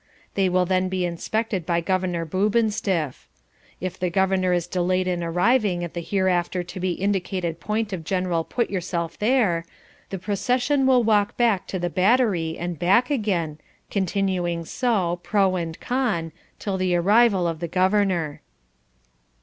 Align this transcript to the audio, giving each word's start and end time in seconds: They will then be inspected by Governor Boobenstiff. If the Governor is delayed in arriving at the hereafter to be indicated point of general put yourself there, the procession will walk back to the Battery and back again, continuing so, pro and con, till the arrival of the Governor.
They 0.33 0.49
will 0.49 0.65
then 0.65 0.89
be 0.89 1.05
inspected 1.05 1.63
by 1.63 1.79
Governor 1.79 2.25
Boobenstiff. 2.25 3.27
If 3.79 3.99
the 3.99 4.09
Governor 4.09 4.51
is 4.51 4.65
delayed 4.65 5.07
in 5.07 5.23
arriving 5.23 5.83
at 5.83 5.93
the 5.93 6.01
hereafter 6.01 6.63
to 6.63 6.79
be 6.79 6.93
indicated 6.93 7.59
point 7.59 7.93
of 7.93 8.03
general 8.03 8.43
put 8.43 8.71
yourself 8.71 9.19
there, 9.19 9.63
the 10.09 10.17
procession 10.17 10.87
will 10.87 11.03
walk 11.03 11.37
back 11.37 11.67
to 11.67 11.77
the 11.77 11.91
Battery 11.91 12.57
and 12.57 12.79
back 12.79 13.11
again, 13.11 13.59
continuing 13.91 14.65
so, 14.65 15.19
pro 15.21 15.55
and 15.55 15.79
con, 15.79 16.31
till 16.57 16.77
the 16.79 16.95
arrival 16.95 17.47
of 17.47 17.59
the 17.59 17.67
Governor. 17.67 18.41